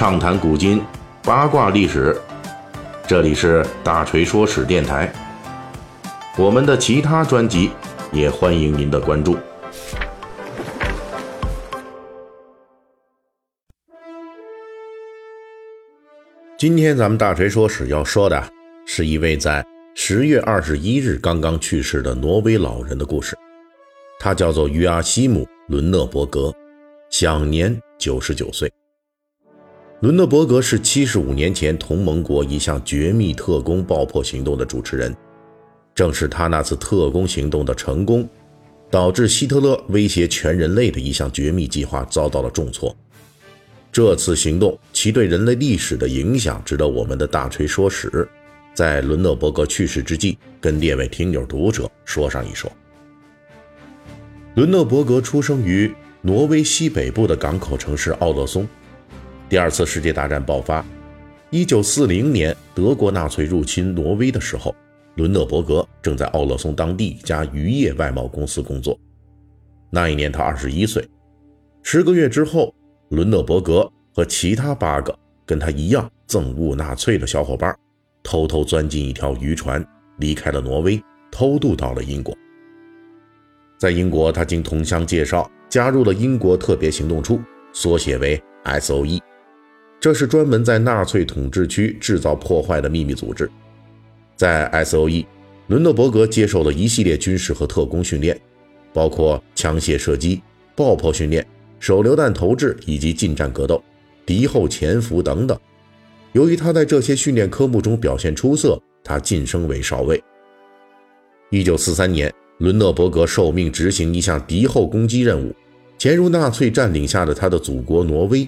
[0.00, 0.82] 畅谈古今，
[1.22, 2.18] 八卦历史。
[3.06, 5.12] 这里是大锤说史电台。
[6.38, 7.70] 我们的其他专辑
[8.10, 9.36] 也欢迎您的关注。
[16.56, 18.42] 今天咱们大锤说史要说的
[18.86, 19.62] 是一位在
[19.94, 23.36] 十月二十一日刚刚去世的挪威老人的故事。
[24.18, 26.50] 他叫做于阿西姆·伦讷伯格，
[27.10, 28.72] 享年九十九岁。
[30.00, 35.14] 伦德伯格是七十五年前同盟国一项绝密特工爆破行动的主持人，
[35.94, 38.26] 正是他那次特工行动的成功，
[38.90, 42.96] 导致希特勒威胁全人类的一项绝密计划遭到了重挫。
[43.92, 48.26] 这次行动其对人类历史的影响，值得我们的大锤说史，
[48.72, 52.72] 在伦德伯格去世之际，跟列位听友读者说上一说。
[54.54, 55.92] 伦德伯格出生于
[56.22, 58.66] 挪威西北部的港口城市奥勒松。
[59.50, 60.86] 第二次世界大战爆发
[61.50, 64.72] ，1940年德国纳粹入侵挪威的时候，
[65.16, 68.96] 伦讷伯格正在奥勒松当地一家渔业外贸公司工作。
[69.90, 71.04] 那一年他21岁。
[71.82, 72.72] 十个月之后，
[73.08, 75.12] 伦讷伯格和其他八个
[75.44, 77.76] 跟他一样憎恶纳粹的小伙伴，
[78.22, 79.84] 偷偷钻进一条渔船，
[80.18, 82.32] 离开了挪威，偷渡到了英国。
[83.78, 87.40] 在英国，他经同乡介绍加入了英国特别行动处，
[87.72, 89.20] 缩写为 S.O.E。
[90.00, 93.48] 这是专门在纳粹统治区制造破坏的秘密组织。
[94.34, 95.26] 在 S.O.E，
[95.66, 98.40] 伦诺伯格接受了一系列军事和特工训练，
[98.92, 100.40] 包括枪械射击、
[100.74, 101.46] 爆破训练、
[101.78, 103.82] 手榴弹投掷以及近战格斗、
[104.24, 105.58] 敌后潜伏等等。
[106.32, 110.22] 由于他在这些训练科目中表现出色，他晋升为少尉。
[111.50, 112.32] 一九四三年。
[112.60, 115.50] 伦德伯格受命执行一项敌后攻击任务，
[115.96, 118.46] 潜入纳粹占领下的他的祖国挪威，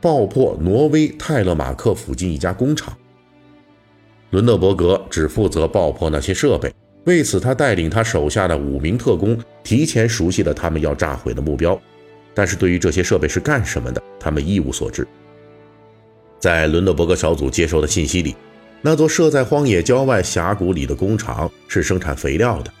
[0.00, 2.96] 爆破挪威泰勒马克附近一家工厂。
[4.30, 6.72] 伦德伯格只负责爆破那些设备，
[7.04, 11.80] 为此他带领他手下的五名特工提前熟悉了他们要炸毁的目标，
[12.34, 15.06] 但是对于这些设备是干什么的，他们一无所知。
[16.38, 18.36] 在伦德伯格小组接收的信息里，
[18.82, 22.72] 那座设在荒野郊外峡谷里的工厂是生产肥料的。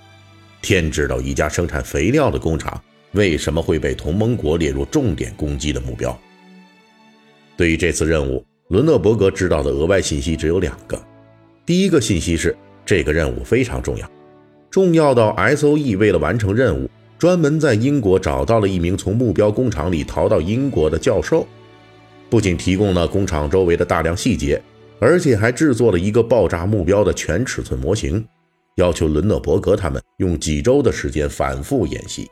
[0.62, 2.80] 天知道，一家生产肥料的工厂
[3.12, 6.16] 为什么会被同盟国列入重点攻击的目标？
[7.58, 10.96] 对于这次任务，伦讷伯格知道的额外信息只有两个。
[11.66, 14.08] 第一个信息是，这个任务非常重要，
[14.70, 21.44] 重要到 S.O.E 为了完成任务，专门在英国找到了一名从目标工厂里逃到英国的教授，
[22.30, 24.62] 不仅提供了工厂周围的大量细节，
[25.00, 28.24] 而且还制作了一个爆炸目标的全尺寸模型。
[28.76, 32.28] 要求伦讷伯格他们用几周的时间反复演习。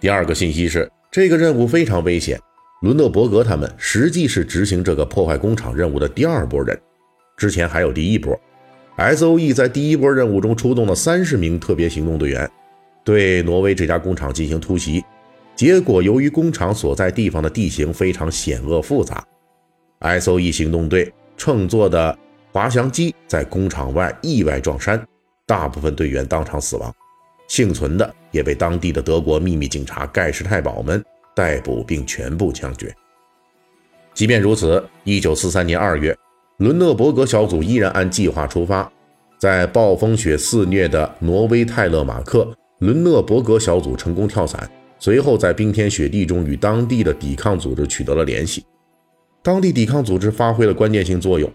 [0.00, 2.40] 第二个信息是，这个任务非常危险。
[2.82, 6.76] 伦德伯格他们实际是执行这个破坏工厂任务的第二波人，
[7.36, 8.38] 之前还有第一波。
[8.96, 12.50] S.O.E 在第一波任务中出动了三十名特别行动队员，
[13.04, 15.02] 对挪威这家工厂进行突袭。
[15.54, 19.24] 结果，由于工厂所在地方的地形非常险恶复杂
[20.00, 22.18] ，S.O.E 行动队乘坐的。
[22.54, 25.02] 滑翔机在工厂外意外撞山，
[25.46, 26.94] 大部分队员当场死亡，
[27.48, 31.02] 幸存的也被当地的德国秘密警察盖世太保们
[31.34, 32.94] 逮捕并全部枪决。
[34.14, 36.16] 即便如此，一九四三年二月，
[36.58, 38.90] 伦讷伯格小组依然按计划出发，
[39.38, 48.64] 在暴风雪肆虐的挪威泰勒马克，伦讷伯格小组成功跳伞，随后在冰天雪地中与当地的抵抗组织取得了联系，
[49.42, 51.50] 当地抵抗组织发挥了关键性作用。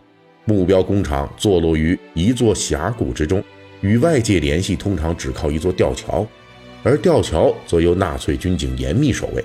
[0.46, 3.44] 目标工厂坐落于一座峡谷之中，
[3.82, 6.26] 与外界联系通常只靠一座吊桥，
[6.84, 9.44] 而吊桥则由纳粹军警严密守卫。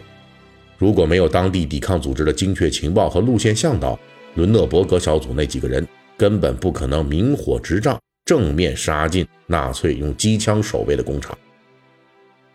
[0.83, 3.97] 如果没有当地抵抗组织的精确情报和路线向导，
[4.35, 11.39] 伦讷伯格小组那几个人根本不可能明火执仗，正面杀进纳粹用机枪守卫的工厂。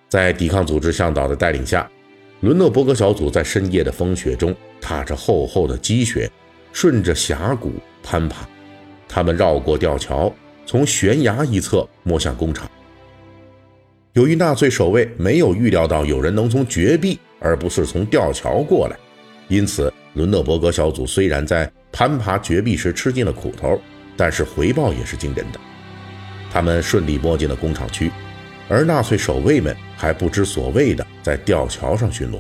[0.10, 1.90] 在抵抗组织向导的带领下，
[2.42, 6.30] 伦讷伯格小组在深夜的风雪中，踏着厚厚的积雪，
[6.74, 7.72] 顺着峡谷。
[8.04, 8.46] 攀爬，
[9.08, 10.30] 他们绕过吊桥，
[10.66, 12.70] 从悬崖一侧摸向工厂。
[14.12, 18.98] 由于纳粹守卫没有预料到有人能从绝壁而不是从吊桥过来，
[19.48, 23.80] 因此伦讷伯格小组虽然在攀爬绝壁时吃尽了苦头，
[24.16, 25.60] 但是回报也是惊人的。
[26.52, 28.12] 他们顺利摸进了工厂区，
[28.68, 32.40] 而纳粹守卫们还不知所谓的在吊桥上巡逻。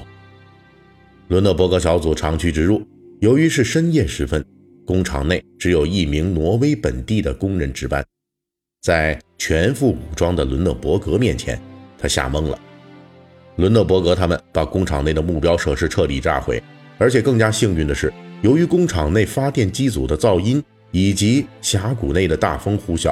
[1.27, 2.81] 伦讷伯格小组长驱直入，
[3.19, 4.43] 由于是深夜时分。
[4.85, 8.01] 工厂内只有一名挪威本地的工人值班，
[8.81, 11.61] 在全副武装的伦讷伯格面前，
[11.97, 12.57] 他吓懵了。
[13.57, 16.61] 伦德伯格他们把工厂内的目标设施彻底炸毁，
[16.99, 18.13] 而且更加幸运的是，
[18.43, 23.11] 由于工厂内发电机组的噪音以及峡谷内的大风呼啸，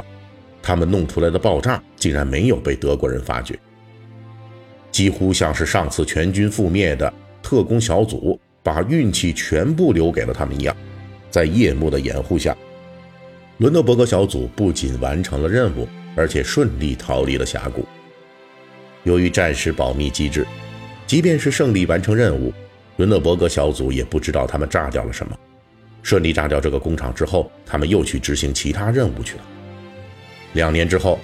[0.62, 3.58] 他们弄出来的爆炸竟然没有被德国人发觉，
[4.92, 7.12] 几乎像是上次全军覆灭的
[7.42, 10.78] 特工小组把运气全部留给了他们一样，
[11.32, 12.56] 在夜幕的掩护下，
[13.58, 17.84] 伦德伯格小组不仅完成了任务，而且顺利逃离了峡谷。
[19.06, 20.46] 由于战时保密机制，
[21.08, 22.52] 即便是胜利完成任务，
[22.98, 25.38] 伦德伯格小组也不知道他们炸掉了什么。
[26.02, 29.44] 顺利炸掉这个工厂之后，他们又去执行其他任务去了。
[30.54, 31.20] 两年之后，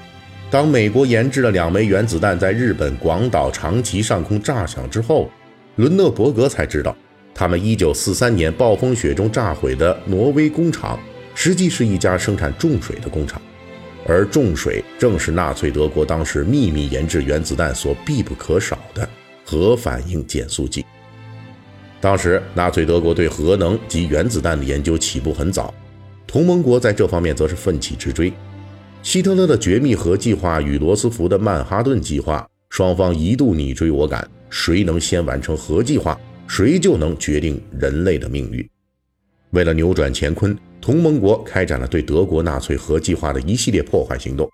[0.49, 5.29] 当美国研制的两枚原子弹在日本广岛、长崎上空炸响之后，
[5.77, 6.95] 伦讷伯格才知道，
[7.33, 10.99] 他们1943年暴风雪中炸毁的挪威工厂，
[11.33, 13.41] 实际是一家生产重水的工厂。
[14.07, 19.07] 而重水正是纳粹德国当时秘密研制原子弹所必不可少的
[19.45, 20.85] 核反应减速剂。
[21.99, 25.73] 当时，纳粹德国对核能及原子弹的研究起步很早，
[26.25, 28.33] 同盟国在这方面则是奋起直追。
[29.03, 38.67] 希特勒的绝密核计划与罗斯福的曼哈顿计划，双方一度你追我赶，谁能先完成核计划，谁就能决定人类的命运。
[39.51, 40.57] 为了扭转乾坤。
[40.81, 44.49] 同盟国开展了对德国纳粹核计划的一系列破坏行动。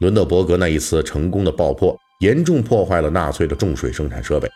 [0.00, 4.48] 伦德伯格那一次成功的爆破，严重破坏了纳粹的重水生产设备，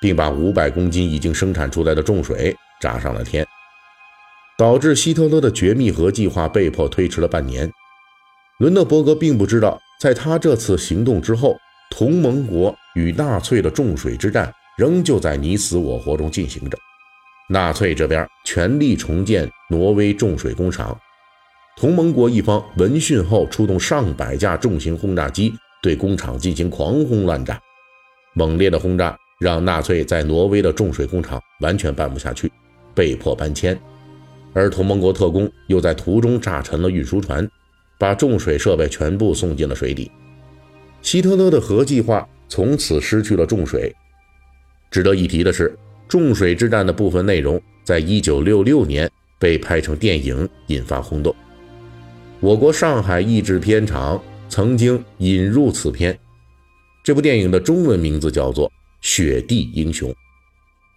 [0.00, 3.44] 并把五百公斤已经生产出来的重水炸上了天，
[4.56, 7.70] 导致希特勒的绝密核计划被迫推迟了半年。
[8.60, 11.56] 伦德伯格并不知道，在他这次行动之后，
[11.90, 16.78] 同盟国与纳粹的重水之战仍旧在你死我活中进行着。
[17.50, 20.94] 纳粹这边全力重建挪威重水工厂，
[21.78, 27.58] 同盟国一方闻讯后出动上百架重型轰炸机对工厂进行狂轰滥炸。
[28.34, 32.52] 猛烈的轰炸让纳粹在挪威的重水工厂完全办不下去，
[32.94, 33.78] 被迫搬迁。
[34.52, 37.48] 而同盟国特工又在途中炸沉了运输船，
[37.98, 40.10] 把重水设备全部送进了水底。
[41.00, 43.90] 希特勒的核计划从此失去了重水。
[44.90, 45.74] 值得一提的是。
[46.08, 51.34] 重水之战的部分内容，在一九六六年被拍成电影，引发轰动。
[52.40, 56.18] 我国上海译制片厂曾经引入此片。
[57.04, 58.68] 这部电影的中文名字叫做
[59.00, 60.10] 《雪地英雄》。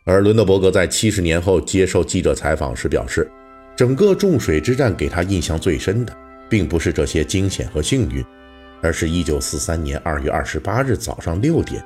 [0.06, 3.30] 而伦德伯格在七十年后接受记者采访时表示，
[3.76, 6.16] 整个重水之战给他印象最深的，
[6.50, 8.24] 并不是这些惊险和幸运，
[8.82, 11.84] 而是一九四三年二月二十八日早上六点。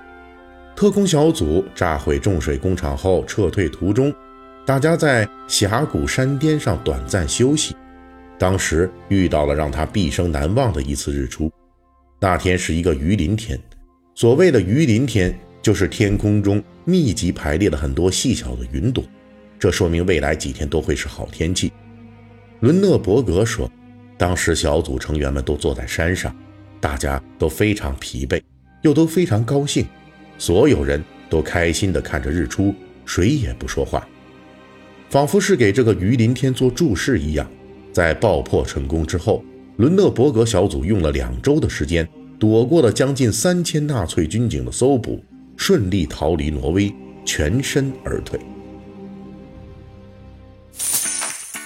[0.75, 4.13] 特工小组炸毁重水工厂后撤退途中，
[4.65, 7.73] 大家在峡谷山巅上短暂休息。
[8.37, 11.49] 当时遇到了让他毕生难忘的一次日出。
[12.19, 13.57] 那天是一个鱼鳞天，
[14.15, 19.01] 所谓的鱼鳞天，就是天空中密集排列了很多细小的云朵，
[19.57, 21.71] 这说明未来几天都会是好天气。
[22.59, 23.71] 伦讷伯格说，
[24.17, 26.35] 当时小组成员们都坐在山上，
[26.81, 28.41] 大家都非常疲惫，
[28.81, 29.85] 又都非常高兴。
[30.37, 32.73] 所有人都开心地看着日出，
[33.05, 34.07] 谁也不说话，
[35.09, 37.49] 仿佛是给这个鱼鳞天做注释一样。
[37.91, 39.43] 在爆破成功之后，
[39.77, 45.23] 伦讷伯格小组用了两周的时间，躲过了将近三千纳粹军警的搜捕，
[45.55, 46.93] 顺利逃离挪威，
[47.25, 48.39] 全身而退。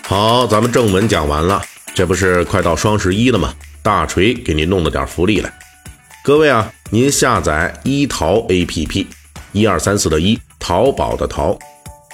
[0.03, 1.61] 好，咱们正文讲完了，
[1.95, 3.53] 这不是快到双十一了吗？
[3.81, 5.51] 大锤给您弄了点福利来。
[6.23, 9.05] 各位啊，您下载一淘 APP，
[9.51, 11.55] 一二三四的一淘宝的淘，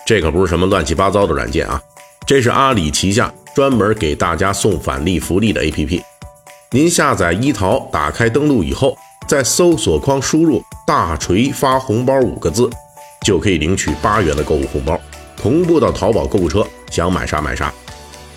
[0.06, 1.82] 这可不是什么乱七八糟的软件啊，
[2.28, 6.02] 这是阿里旗下专门给大家送返利福利的 APP。
[6.72, 12.70] 您下载一淘，打开登录以后，在搜索框输入“大锤发红包”五个字，
[13.26, 15.00] 就可以领取八元的购物红包，
[15.38, 17.74] 同步到淘宝购物车，想买啥买啥。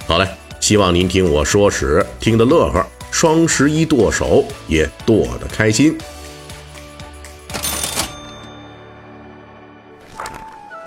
[0.06, 0.28] 好嘞，
[0.60, 2.86] 希望您听我说史听得乐呵。
[3.10, 5.98] 双十一剁手也剁得开心。